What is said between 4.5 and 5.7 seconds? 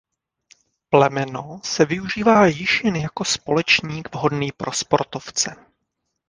pro sportovce.